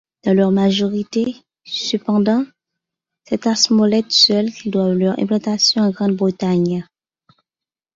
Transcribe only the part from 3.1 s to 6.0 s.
c'est à Smollett seul qu'ils doivent leur implantation en